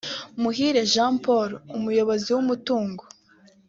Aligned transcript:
Muhire 0.41 0.81
Jean 0.93 1.13
Paul 1.25 1.49
(Umuyobozi 1.77 2.29
w’umutungo) 2.35 3.03